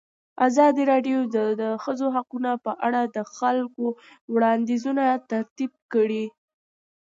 [0.47, 3.85] ازادي راډیو د د ښځو حقونه په اړه د خلکو
[4.33, 6.25] وړاندیزونه ترتیب کړي.